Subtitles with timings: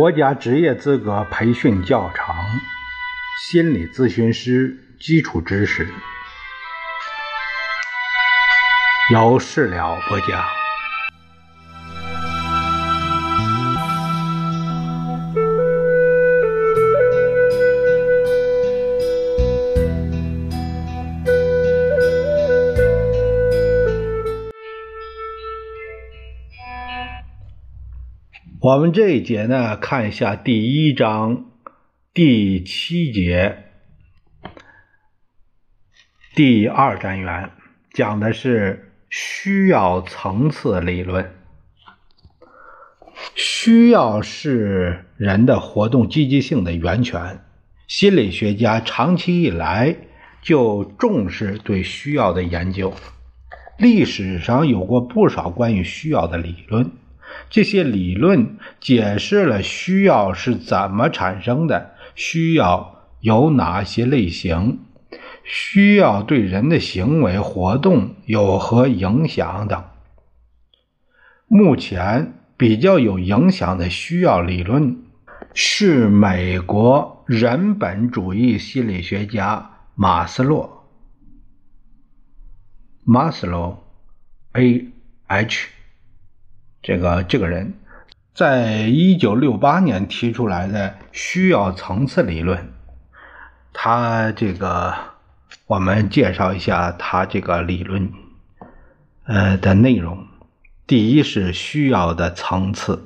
[0.00, 2.34] 国家职业资格培训教程，
[3.50, 5.86] 心理咨询师基础知识，
[9.12, 10.59] 有事了不讲。
[28.70, 31.46] 我们这一节呢，看一下第一章
[32.14, 33.64] 第七节
[36.36, 37.50] 第二单元，
[37.92, 41.32] 讲的是需要层次理论。
[43.34, 47.40] 需要是人的活动积极性的源泉。
[47.88, 49.96] 心理学家长期以来
[50.42, 52.92] 就重视对需要的研究，
[53.78, 56.92] 历史上有过不少关于需要的理论。
[57.48, 64.78] 这些理论解释了需要是怎么产生的，需要有哪些类型，
[65.44, 69.84] 需要对人的行为活动有何影响等。
[71.46, 75.02] 目前比较有影响的需要理论
[75.54, 80.88] 是美国人本主义心理学家马斯洛
[83.04, 83.78] （Maslow,
[84.52, 85.79] A.H.）。
[86.82, 87.74] 这个这个人，
[88.34, 92.72] 在一九六八年提出来的需要层次理论，
[93.72, 94.94] 他这个
[95.66, 98.10] 我们介绍一下他这个理论，
[99.24, 100.26] 呃的内容。
[100.86, 103.04] 第一是需要的层次，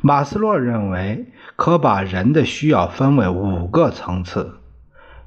[0.00, 4.58] 马斯洛认为可把人的需要分为五个层次，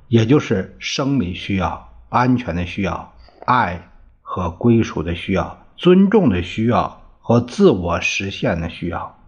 [0.10, 3.14] 也就是生理需要、安全的需要、
[3.46, 3.90] 爱
[4.22, 7.02] 和归属的需要、尊重的需要。
[7.28, 9.20] 和自我实现的需要，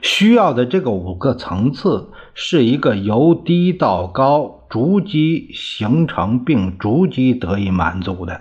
[0.00, 8.40] 需要的这个五个层次是一个由低到高逐级形成并逐级得以满足的。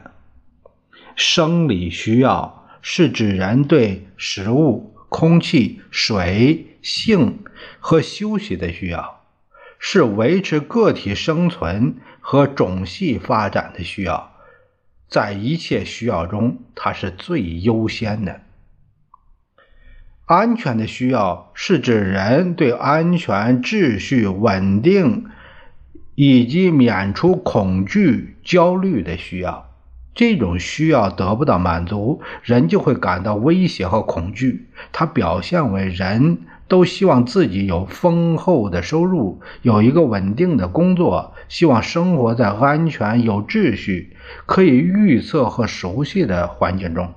[1.18, 7.40] 生理需要是指人对食物、空气、水、性
[7.82, 9.20] 和休息的需要，
[9.78, 14.32] 是维持个体生存和种系发展的需要。
[15.10, 18.42] 在一切需要中，它是最优先的。
[20.26, 25.26] 安全的需要是指人对安全、秩序、稳定
[26.14, 29.66] 以及免除恐惧、焦虑的需要。
[30.14, 34.68] 这种需要得不到满足，人就会感到威胁和恐惧。
[34.92, 36.40] 它表现为人。
[36.70, 44.16] 都希望自己有丰厚的收入，有一个稳定的工作，希望生活在安全、有秩序、
[44.46, 47.14] 可以预测和熟悉的环境中，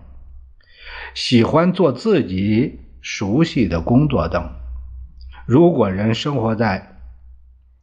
[1.15, 4.51] 喜欢做自己熟悉的工作等。
[5.47, 6.97] 如果人生活在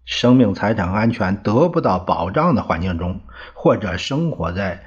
[0.05, 3.21] 生命财产安全得不到保障的环境中，
[3.53, 4.81] 或者生活在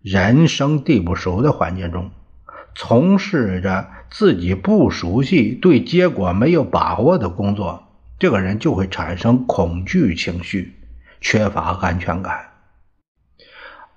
[0.00, 2.12] 人生地不熟的环境中，
[2.76, 7.84] 从事着自己不熟悉、对结果没有把握的工作，
[8.18, 10.74] 这个人就会产生恐惧情绪，
[11.20, 12.48] 缺乏安全感。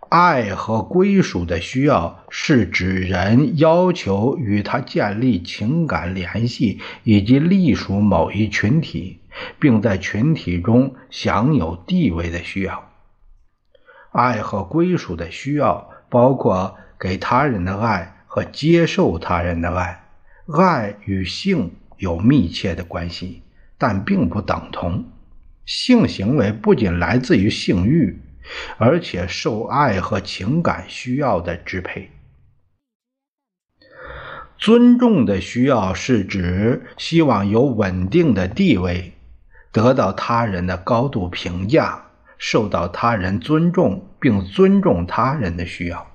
[0.09, 9.19] 爱和归属的需要是指人要求与他建立情感联系，以及隶属某一群体，
[9.59, 12.91] 并在群体中享有地位的需要。
[14.11, 18.11] 爱和归属的需要包括给他人的爱。
[18.25, 20.02] 和接受他人的爱，
[20.51, 23.41] 爱与性有密切的关系，
[23.77, 25.05] 但并不等同。
[25.65, 28.19] 性行为不仅来自于性欲，
[28.77, 32.11] 而且受爱和情感需要的支配。
[34.57, 39.13] 尊重的需要是指希望有稳定的地位，
[39.71, 42.07] 得到他人的高度评价，
[42.37, 46.12] 受到他人尊重并尊重他人的需要。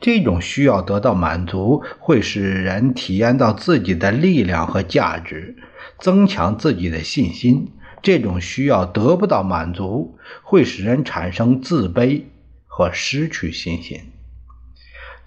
[0.00, 5.56] 这种需要得到满足，会使人体验到自己的力量和价值，
[5.98, 7.72] 增强自己的信心。
[8.00, 12.22] 这种需要得不到满足，会使人产生自卑
[12.66, 13.98] 和失去信心。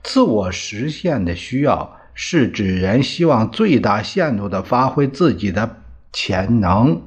[0.01, 5.81] 自我实现的需要是指人希望最大限度地发挥自己的
[6.13, 7.01] 潜能，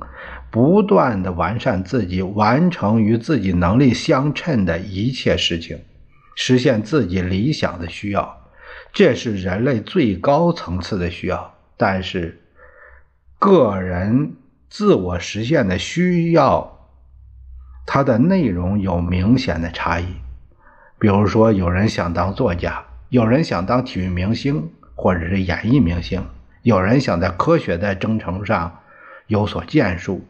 [0.50, 5.78] 不断地完善自己，完成与自己能力相称的一切事情。
[6.34, 8.42] 实现自己理想的需要，
[8.92, 11.54] 这是人类最高层次的需要。
[11.76, 12.40] 但是，
[13.38, 14.36] 个人
[14.68, 16.88] 自我实现的需要，
[17.86, 20.06] 它的内容有明显的差异。
[20.98, 26.24] 比如说，有人想当作家，有人想当体育明星或者是演艺明星，
[26.62, 28.80] 有人想在科学的征程上
[29.26, 30.24] 有所建树。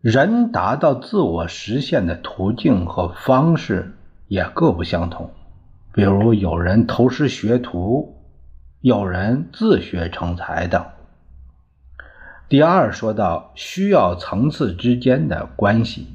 [0.00, 3.97] 人达到自我实现的途径和方式
[4.28, 5.30] 也各不相同，
[5.92, 8.16] 比如有人投师学徒，
[8.80, 10.84] 有人自学成才等。
[12.48, 16.14] 第二，说到需要层次之间的关系，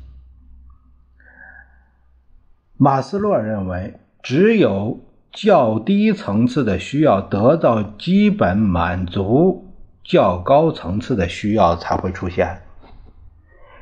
[2.77, 5.00] 马斯洛认为，只有
[5.31, 9.74] 较低层次的需要得到基本满足，
[10.04, 12.62] 较高层次的需要才会出现。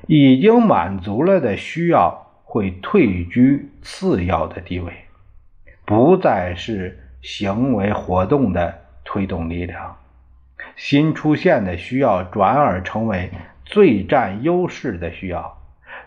[0.07, 2.20] 已经满足了的需要
[2.51, 4.91] 会退居次要的地位，
[5.85, 9.95] 不再是行为活动的推动力量。
[10.75, 13.31] 新出现的需要转而成为
[13.63, 15.59] 最占优势的需要，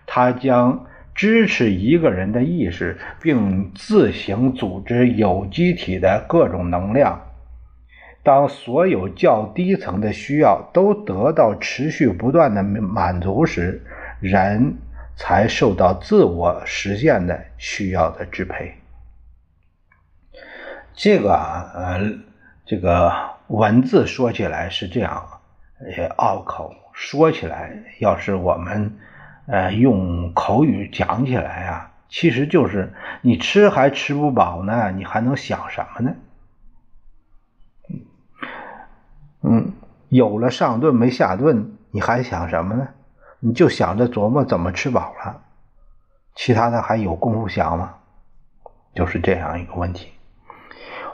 [0.05, 7.19] 它将支持一个人的意识，并自行组织有机体的各种能量。
[8.23, 13.81] 当所有较低层的需要都得到持续不断的满足时，
[14.21, 14.77] 人
[15.17, 18.75] 才受到自我实现的需要的支配。
[20.95, 22.01] 这个啊，呃，
[22.65, 23.13] 这个
[23.49, 25.41] 文字说起来是这样，
[25.81, 28.97] 呃，拗口；说起来，要是我们
[29.47, 36.15] 呃用口语讲起来啊，其实就是你吃还吃不饱呢，你还能想什么呢？
[39.43, 39.73] 嗯，
[40.09, 42.89] 有了上顿没下顿，你还想什么呢？
[43.47, 45.43] 你就想着琢磨怎么吃饱了，
[46.35, 47.97] 其他的还有功夫想吗？
[48.95, 50.09] 就是这样一个问题。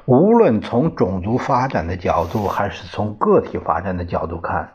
[0.04, 4.74] 无论从种族发展的角度，还是从个体发展的角度看，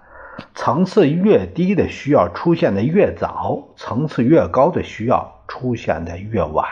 [0.54, 6.68] 层次越低的需要出现的越早，层次越高的需要出现的越晚。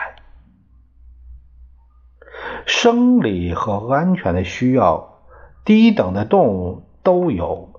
[2.66, 5.22] 生理和安全的需要，
[5.64, 7.70] 低等的动物都有，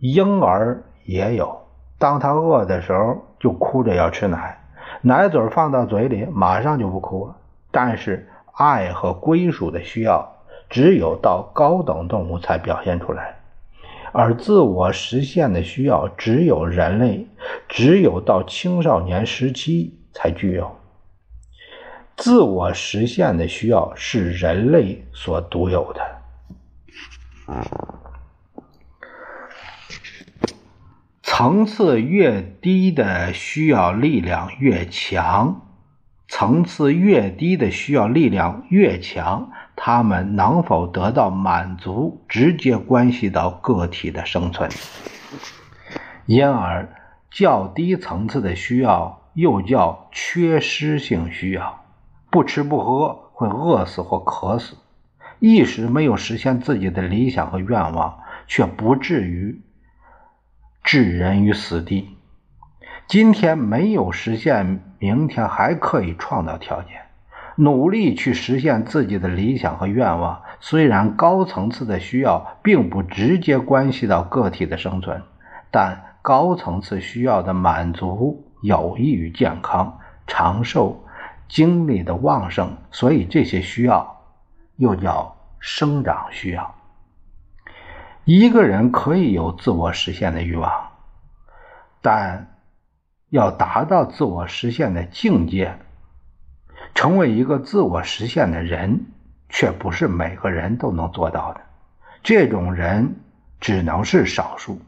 [0.00, 1.57] 婴儿也有。
[1.98, 4.58] 当他饿的时候，就哭着要吃奶，
[5.02, 7.36] 奶嘴放到嘴里，马上就不哭了。
[7.70, 10.36] 但是，爱和归属的需要，
[10.70, 13.36] 只有到高等动物才表现出来，
[14.12, 17.26] 而自我实现的需要，只有人类，
[17.68, 20.70] 只有到青少年时期才具有。
[22.16, 26.00] 自我实现的需要是人类所独有的。
[31.38, 35.60] 层次越低的需要力量越强，
[36.26, 44.68] 层次越低的需要力量越强，他们能否得到满足，直接关系到个体的生存。
[46.26, 46.88] 因而，
[47.30, 51.84] 较低层次的需要又叫缺失性需要，
[52.32, 54.76] 不吃不喝会饿死或渴死，
[55.38, 58.18] 一时没有实现自己的理想和愿望，
[58.48, 59.62] 却不至于。
[60.82, 62.16] 置人于死地。
[63.06, 67.02] 今天没有实现，明天还可以创造条件，
[67.56, 70.42] 努力去实现自己的理想和愿望。
[70.60, 75.22] 虽然高层次的需要并不直接关系到个体的生存，
[75.70, 81.04] 但高层次需要的满足有益于健康、长寿、
[81.48, 84.20] 精力的旺盛，所以这些需要
[84.76, 86.74] 又叫生长需要。
[88.30, 90.70] 一个人可以有自我实现的欲望，
[92.02, 92.58] 但
[93.30, 95.78] 要达到自我实现的境界，
[96.94, 99.06] 成为一个自我实现的人，
[99.48, 101.62] 却不是每个人都能做到的。
[102.22, 103.16] 这种人
[103.60, 104.78] 只能是少数。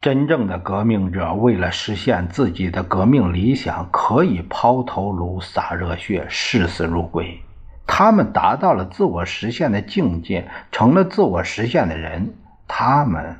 [0.00, 7.38] 真正的革命者为了实现自己的革命理想，可以抛头颅、洒热血、视死如归。
[7.86, 12.32] 他们达到了自我实现的境界，成了自我实现的人。
[12.76, 13.36] 他们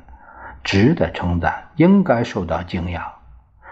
[0.63, 3.03] 值得称赞，应该受到敬仰，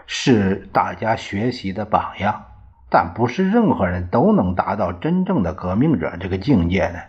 [0.05, 2.43] 是大家学习的榜样。
[2.89, 7.01] 但不是任何人都能达到真正的革命者这个境界的。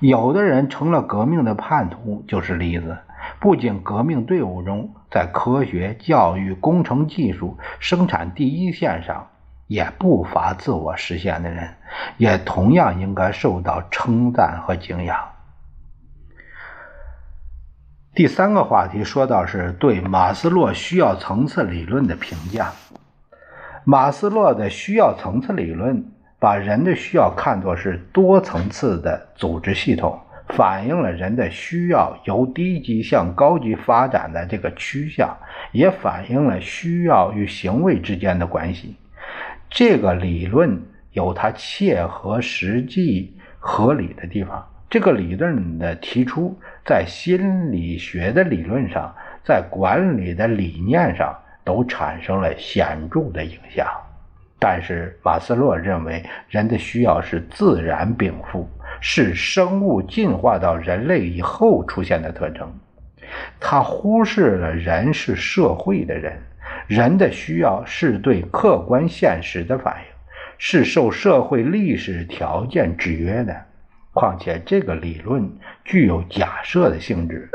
[0.00, 2.96] 有的人成了革命的叛徒，就是例子。
[3.40, 9.26] 不仅革命队伍中，在科学、教育、工程技术、生产第一线上，
[9.66, 11.74] 也不乏自我实现的人，
[12.16, 15.18] 也同样应该受到称赞和敬仰。
[18.18, 22.72] 第三个话题说到是对马斯洛需要层次理论的评价。
[23.84, 26.04] 马斯洛的需要层次理论
[26.40, 35.36] 把人的需要看作是多层次的组织系统，反映了人的需要由低级向高级发展的这个趋向，
[35.70, 38.96] 也反映了需要与行为之间的关系。
[39.70, 40.82] 这个理论
[41.12, 44.66] 有它切合实际、合理的地方。
[44.90, 49.14] 这个理论的提出，在心理学的理论上，
[49.44, 53.86] 在管理的理念上都产生了显著的影响。
[54.58, 58.66] 但是马斯洛认为，人的需要是自然禀赋，
[59.00, 62.72] 是生物进化到人类以后出现的特征。
[63.60, 66.32] 他忽视了人是社会的人，
[66.86, 73.67] 人的需要是对客观现实的反应，是受社会历史条件制约的。
[74.18, 75.48] 况且，这个理论
[75.84, 77.48] 具有假设的性质，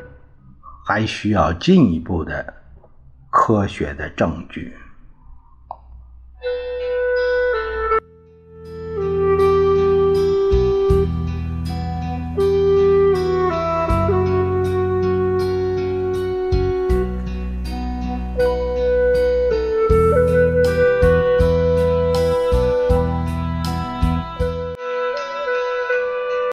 [0.85, 2.53] 还需要进一步的
[3.29, 4.73] 科学的证据。